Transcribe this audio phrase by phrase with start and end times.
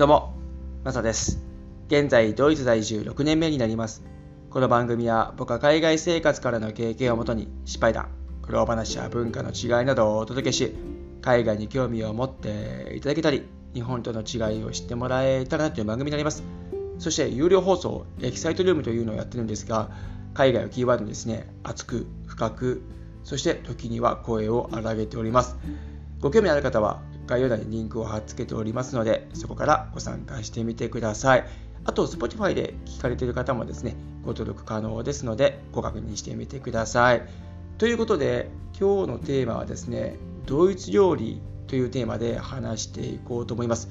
[0.00, 0.32] どうも、
[0.82, 1.44] マサです。
[1.88, 4.02] 現在、ドイツ在住6年目になります。
[4.48, 8.08] この番組は僕は海外生活からの経験をもとに失敗談、
[8.40, 10.74] 苦労話や文化の違いなどをお届けし、
[11.20, 16.44] 海外に興味を持っていただけたり、日本との違いを知ってもらえたらなという番組になります。
[16.98, 19.90] そして、有料放送、エキサイトルームというのをやってるんですが、
[20.32, 22.80] 海外をキーワードにですね、熱く、深く、
[23.22, 25.58] そして時には声を荒げております。
[26.20, 31.46] ご興味ある方は概要欄にリンクを貼っ付けておりますので、そこからご参加してみてください。
[31.84, 37.22] あと、Spotify で聞かれている方もですね、ご登録可能ですので、ご確認してみてください。
[37.78, 40.16] ということで、今日のテーマはですね、
[40.46, 43.88] ドイツ料理というテーマで話していこうと思います。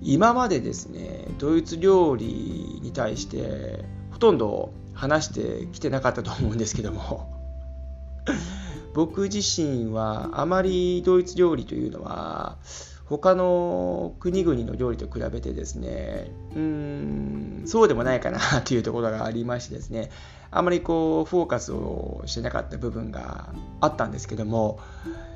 [0.00, 7.30] 今までですね、ドイツ料理に対してほとんど話してきてなかったと思うんですけども、
[8.96, 12.56] 僕自身はあまりドイツ料理というのは
[13.04, 20.10] 他の国々の料理と比べてですねうーんそうでもないかなというところがありましてですね
[20.50, 23.52] あまりこうフォーカスをしてなかった部分が
[23.82, 24.80] あったんですけども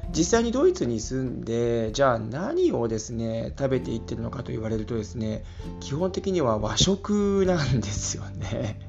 [0.09, 5.45] 実際にドイツに住んでじゃあ何をですね食べていってるのかと言われるとですね
[5.81, 8.81] 基本的には和食なんですよね。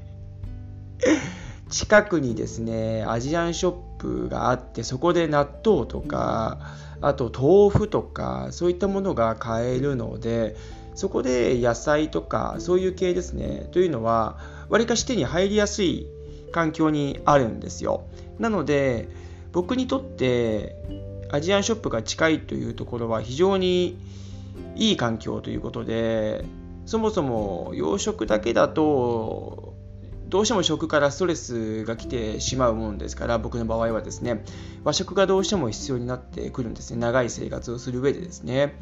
[1.72, 6.58] 近くにですねアジアンショップがあってそこで納豆とか
[7.00, 10.54] あと豆腐とかそういったものが買えるので
[10.94, 13.66] そこで野菜とかそういう系ですね。
[13.72, 16.06] というのはわりかし手に入りやすい
[16.52, 18.04] 環境にあるんですよ。
[18.38, 19.08] なので
[19.52, 20.76] 僕にとって
[21.30, 23.96] アジアンショップが近いというところは非常に
[24.76, 26.44] いい環境ということで
[26.84, 29.71] そもそも洋食だけだと
[30.32, 34.42] どうしても食からストレスが来てしまうものですから僕の場合はですね
[34.82, 38.78] 和食がどうしても必要になってくるんですね長い生活をする上でですね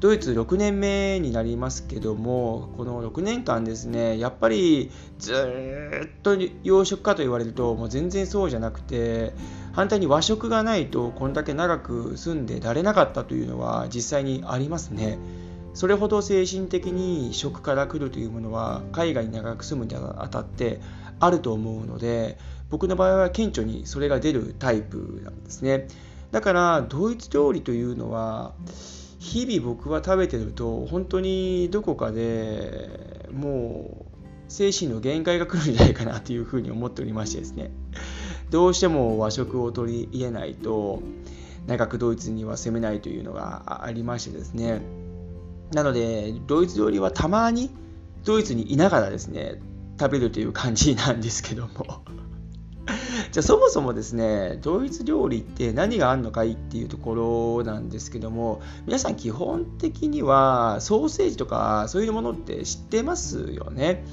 [0.00, 9.34] ドイツ6年目になりますけどもこの6年間ですねやっぱりずっと洋食かと言われるともう全然そうじゃなくて
[9.74, 15.18] 反対に和食がないとこんだけ長く住んでられなかったというのは実際にありますね。
[15.74, 20.80] それほど精神的に食から来るというものは海外に長く住むにあたって
[21.20, 22.38] あると思うので
[22.70, 25.88] 僕の場合は顕著にそれが出るタイプなんですね。
[26.30, 28.54] だからドイツ料理というのは
[29.18, 34.14] 日々僕は食べてると本当にどこかでもう
[34.48, 37.70] 精神の限界が来るんじゃないかなというふうに思っておりましてですね。
[38.50, 41.02] どうしても和食を取り入れないと
[41.66, 45.03] 長くドイツには攻めないというのがありましてですね。
[45.72, 47.70] なので、ドイツ料理はたまに
[48.24, 49.60] ドイツにいながらですね、
[49.98, 52.04] 食べるという感じなんですけども。
[53.32, 64.04] じゃあそもそもですね、ドイツ料理って何があるのかいっていうところなんですけども、皆さん基本的にはソーセージとかそういうものって知ってますよね？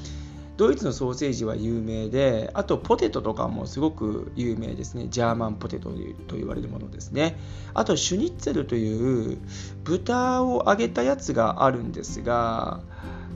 [0.61, 5.07] ドイツのソーセージは有名で、あとポテトとかもすごく有名ですね。
[5.09, 5.89] ジャーマンポテト
[6.27, 7.39] と言われるものですね。
[7.73, 9.39] あとシュニッツェルという
[9.83, 12.81] 豚を揚げたやつがあるんですが、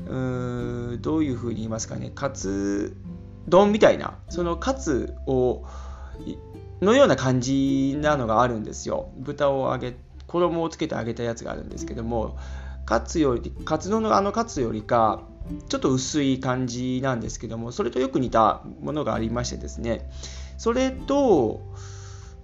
[0.05, 2.95] うーんどういうふうに言いますかね、カツ
[3.47, 5.63] 丼みたいな、そのカツを
[6.79, 9.09] のような感じなのがあるんですよ。
[9.17, 9.97] 豚を揚げ、
[10.27, 12.37] 衣をつけて揚げたやつがあるんですけども、
[12.85, 15.23] カツより、カツ丼のあのカツよりか、
[15.69, 20.09] ちょっと薄い感じなんですけども、それとよく似たものがありましてですね、
[20.57, 21.61] それと、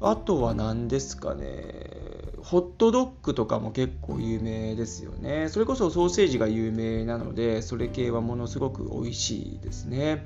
[0.02, 2.02] あとは何ですかね、
[2.44, 5.48] ホットドッグとかも結構有名ですよね。
[5.50, 10.26] それこそソーセージが有名なので、それ系はものすごく美味しいですね。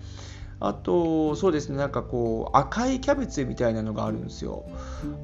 [0.60, 4.66] あと、そうですね、なんかこう、赤いキャベツみたいなのがあるんですよ。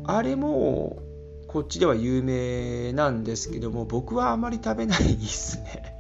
[0.03, 0.99] あれも、
[1.47, 5.95] こっちでは有名なんですけども、僕はあまり食べないですね。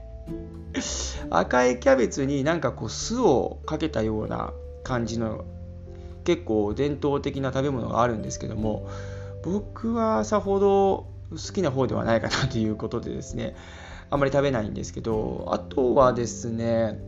[1.29, 5.45] 赤いキャベツになんかこう酢をかけたような感じの
[6.23, 8.87] 結構伝統的な食べ物があるんですけども
[9.43, 13.55] 僕はさほど好きな方ではないかなということでですね
[14.09, 16.99] あまり食べないんですけどあとはですね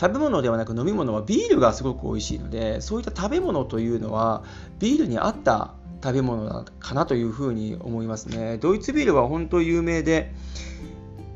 [0.00, 4.44] 食べ物ではなく飲み物はビールがすごく美味しいのでそういった食べ物というのは
[4.78, 8.56] ビールに合った食べ物なかなというふうに思いますね。
[8.56, 10.32] ドイツビールは本当有名で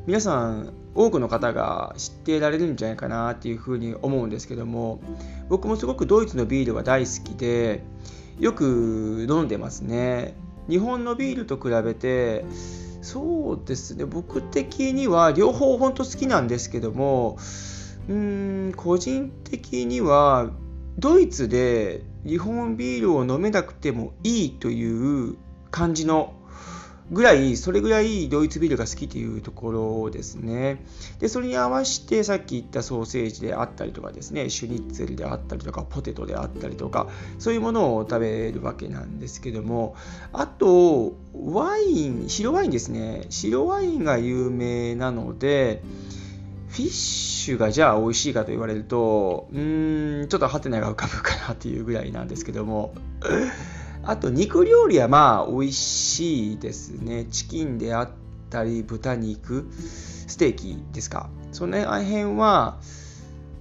[0.07, 5.01] 皆さん多くの方が知ってられるんじゃないかなっていうふうに思うんですけども
[5.49, 7.83] 僕もすごくドイツのビールが大好きで
[8.39, 10.33] よく飲んでますね。
[10.67, 12.43] 日本のビールと比べて
[13.01, 14.05] そうですね。
[14.05, 17.37] 僕的には両方本当好きなんですけども
[18.09, 20.49] うん個人的には
[20.97, 25.37] ドイツで日本ビールを飲めなくてもいいという
[25.71, 26.33] 感じの
[27.11, 30.83] ぐらい、それぐらいドイツビールが好きというところですね。
[31.19, 37.07] で、それに合わせてさっき言ったソーセージであったりとかですね、シュニッツェルであったりとか、ポテトであったりとか、
[37.37, 39.95] そういうものを食べるわけなんですけども、
[40.33, 43.25] あと、ワイン、白ワインですね。
[43.29, 45.83] 白ワインが有名なので、
[46.69, 52.93] フィッシュがじゃあ美味しいかと言われると、うーん、ちょっとハテナが浮かぶかなっていうぐらいなんですけども、
[54.05, 57.25] あと肉料理はまあ美味しいですね。
[57.25, 58.09] チキンであっ
[58.49, 59.67] たり、豚肉、
[60.27, 61.29] ステーキですか。
[61.51, 62.77] その辺は、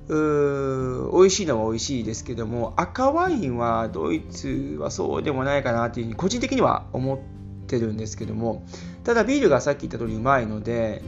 [0.09, 7.19] うー美味しいのは美味しいですけども、赤ワインはドイツはそうでもないかなというふうに個人的には思っ
[7.67, 8.67] てるんですけども、
[9.03, 11.03] ただビールがさっき言った通りうまいので、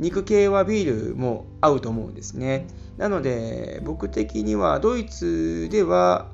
[0.00, 2.66] 肉系はビールも合うと思うんですね。
[2.98, 6.28] なので僕的にはドイツでは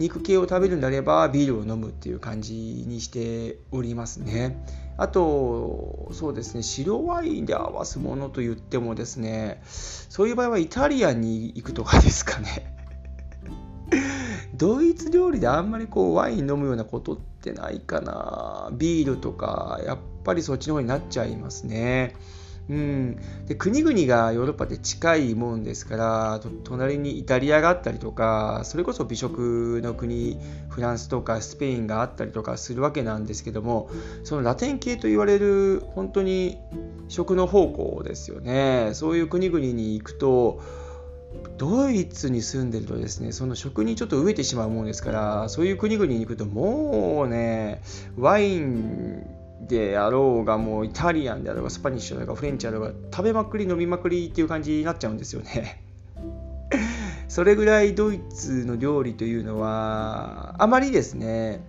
[0.00, 4.64] 肉系を食べるんであればビールを飲むっていう感じにしておりますね。
[4.96, 12.74] あと、そうですね、白ワインで合わすものと言ってもですね、そういう場合はイタリアンに行くとかですかね。
[14.56, 18.70] ドイツ料理であんまりこうワイン飲むようなことってないかな。
[18.72, 22.16] ビールとか、やっぱりそっちの方になっちゃいますね。
[22.68, 33.90] うん、で国々がヨーロッパって近いもんですから隣にイタリアがあったりとかそれこそ美食の国フランスとかスペインがあったりとかするわけなんですけども
[34.22, 36.58] そのラテン系と言われる本当に
[37.08, 38.90] 食の方向ですよね。
[38.92, 40.62] そういう国々に行くと
[41.58, 47.82] ドイツに住んでるとですねその食にちょっと飢えてしまうもんですからそういう国々に行くともうね
[48.16, 49.26] ワイン
[49.70, 55.82] であろうがもうイタリアンであろうがスパニッシュだろうがフレンチだろうが食べまくり飲みまくりっていう感じになっちゃうんですよね。
[57.28, 61.64] それぐらいドイツの料理というのはあまりですね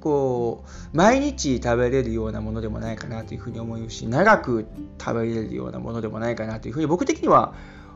[0.00, 4.66] こう毎日食べれるようなものでもないかなというふうに思うし長く
[5.00, 7.54] 食べれるようなものでもないかなというふうに僕的には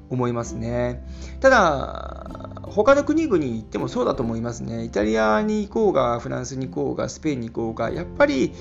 [0.08, 1.06] 思いますね。
[1.40, 4.84] ただ他の国々行ってもそうだと思いますね。
[4.84, 8.52] イタリアに行こうがフランスに行こうがスペインに行こうがやっぱり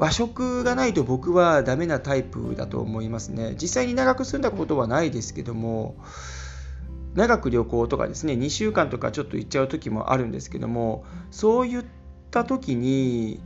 [0.00, 3.54] 和食がないと僕はダメなタイプだと思いますね。
[3.60, 5.94] 実際に長く住んだことはないですけども、
[7.14, 11.84] 長く旅行とかですね、2週間とかちょっと行っちゃう時もあるんですけども、そういっ
[12.30, 13.42] た時に、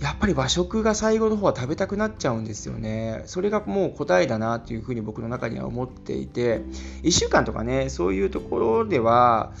[0.00, 3.24] やっぱり和食が最後の方は食べたくなっちゃうんですよね。
[3.26, 6.62] それがもう答えだなっていうふうに僕の中には思っていて、
[7.02, 9.52] 1週間とかね、そういうところでは、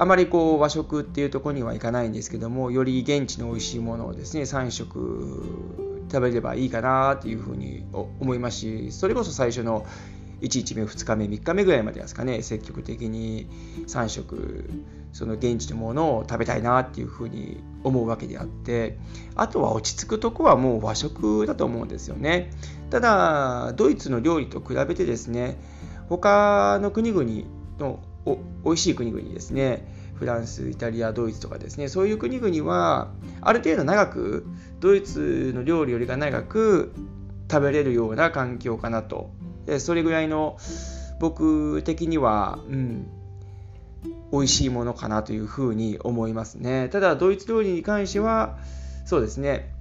[0.00, 5.44] あまりこう和食っていうとこにはいかないんですけどもより現地の美味しいものをですね3食
[6.10, 9.84] 食べればいいかなっていうふうに思いますしそれこそ最初の
[10.40, 13.46] 1日目2日目3日目ぐらいまでですかね積極的に
[13.88, 14.70] 3食
[15.12, 18.96] その現地のものを食べたいなっていうふうに思うわけであって
[19.34, 22.52] あとは落ち着くとこはもう和食だと思うんですよね。
[22.88, 25.60] ただドイツの料理と比べてですね
[26.08, 27.22] 他の国々
[27.78, 28.00] の
[28.64, 29.86] 美味しい国々ですね。
[30.14, 31.88] フランスイタリアドイツとかですね。
[31.88, 33.10] そういう国々は
[33.40, 34.46] ある程度長く
[34.80, 36.92] ドイツの料理よりが長く
[37.50, 39.30] 食べれるような環境かなと。
[39.66, 40.58] でそれぐらいの
[41.20, 43.06] 僕的には、うん、
[44.32, 46.88] 美味しいものかなというふうに思いますね。
[46.90, 48.58] ただドイツ料理に関しては
[49.06, 49.74] そうですね。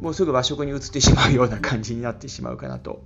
[0.00, 3.02] もうすぐ和食に移ってしまうような感じになってしまうかなと。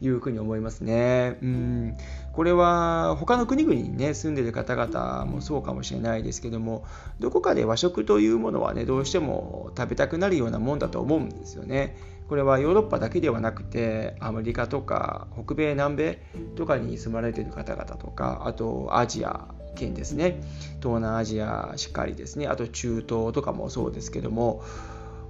[0.00, 1.38] いうふうに思いますね。
[1.42, 1.96] うん
[2.32, 6.84] これは他の国々にね住んでる方々もそうかもしれないですけども
[7.20, 11.96] どこかで和食というものはねどうしても食べたくなるようなもんだと思うんですよね。
[12.28, 16.18] これはヨーロッパだけではなくてアメリカとか北米南米
[16.56, 20.40] とかに住まれてる方々とかあとアジア圏ですね
[20.80, 24.62] 東南アジアしっかりですねあと中東とかもそうですけども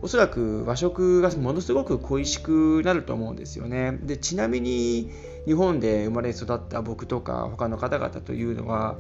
[0.02, 3.99] おそらく和食がものすごく恋しくなると思うんですよね。
[4.02, 5.11] でちなみに
[5.47, 8.99] 日本で生まれ育った僕とか他の方々というのは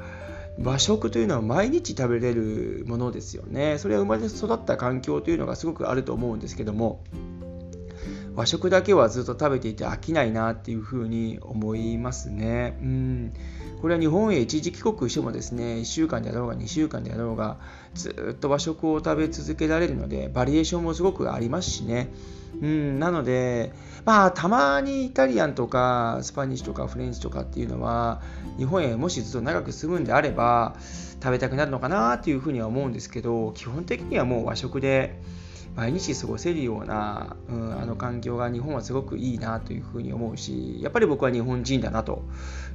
[0.62, 3.78] 和食というのは毎日食べれるものですよね。
[3.78, 7.02] それは生まれ育った環境というのがすごくあると思うんですけども
[8.34, 12.78] 和食だけはずっと食べていて飽きないなっていうふうに思いますね。
[12.80, 13.32] うん。
[13.80, 17.58] これは日本へ一時帰国してもですね1週間であろうが2週間であろうが
[17.94, 22.08] ずっと和食を食べ続けられるのでバリエーションもすごくありますしね。
[22.60, 22.98] うん。
[22.98, 23.72] なので
[24.04, 28.22] まあたまにイタリアンとかスパニッシュとかフレンチとかっていうのは
[28.56, 30.76] 日本へもしずっと長く住むんであれば
[31.22, 35.20] 食べたくなるのかなっていうふうには思うんですけど基本的にはもう和食で
[35.74, 42.22] 毎日過ごせるような、うん、あの環境が日本はすごくいいなというふうに思うしやっぱり僕は日本人だなと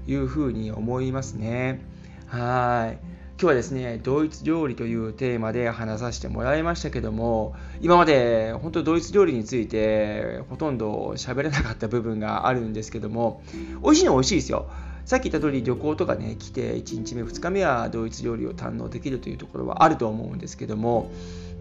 [0.08, 1.82] いうふうに思いますね。
[2.28, 13.44] はい今日はですね、ドイツ料理というテーマで話させてもらいましたけども、今まで本当ドイツ料理についてほとんど喋れなかった部分があるんですけども、
[13.84, 14.72] 美味しいのは美味しいですよ。
[15.08, 21.10] さっき言った通り旅行とかね、来て1日目、2日目はドイツ料理を堪能できるというところはあると思うんですけども、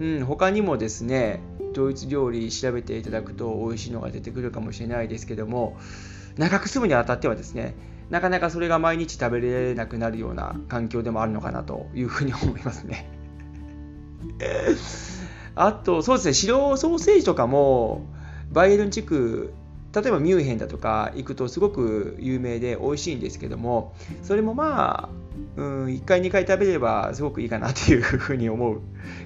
[0.00, 1.38] うん、他にもですね、
[1.72, 5.78] ドイツ料理調べていただくと美味しいのが出てくるかもしれないですけども、
[6.36, 7.76] 長く住むにあたってはですね、
[8.10, 13.08] なかなかそれが毎日食べれなくなるような環境でもあるのかなというふうに思いますね。
[15.54, 18.06] あと、そうですね、白ソーセージとかも、
[18.50, 19.52] バイエルン地区、
[19.96, 25.08] 例えばミュンヘンだとか行くとすごく有名で美味しいんですけども、それもまあ、
[25.56, 28.80] うん、1回2回食べればすごくいいかなっていうふうに思う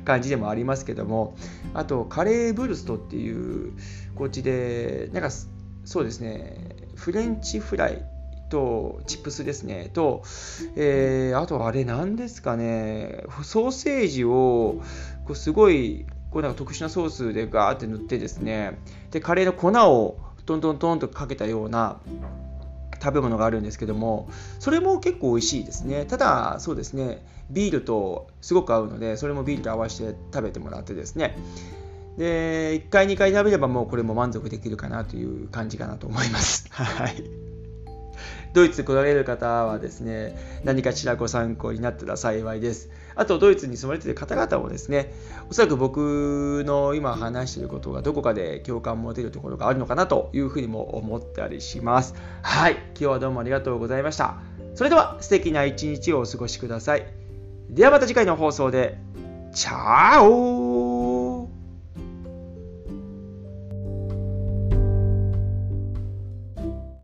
[0.04, 1.34] 感じでもありますけども、
[1.74, 3.72] あと、カレーブルストっていう、
[4.14, 5.30] こっちで、なんか、
[5.84, 8.04] そうですね、フレンチフライ
[8.48, 10.22] とチップスですねと、
[10.76, 14.82] えー、あとあれ何ですかねソーセージを
[15.24, 18.78] こうすごいこうなんか特殊なソースでガーって塗ってですね
[19.12, 20.18] でカレーの粉を
[20.50, 22.00] トントントンとかけたような
[23.02, 24.28] 食べ物があるんですけども
[24.58, 26.04] それも結構美味しいですね。
[26.06, 31.36] ただそうですねビールとすごく合うのでそれもビールと合わせて食べてもらってですね。
[32.18, 36.66] で1回2回食べればもうこれも満足できるかなという感じかなと思います。
[36.72, 37.50] はい。
[38.52, 42.90] ドイツ来られる方はですね、何かしらご参考になったら幸いです。
[43.20, 45.12] あと、ドイツに住まれている方々もですね、
[45.50, 52.14] おそらく僕の今話していることがどこかで共感持てるところがあるのかなというふうにも思ったりします。
[52.40, 54.36] はい、今日はどうもありがとうございました。
[54.74, 57.04] それでは素敵な一日をお過ごしください。
[57.68, 58.96] ではまた次回の放送で。
[59.52, 60.59] チャオ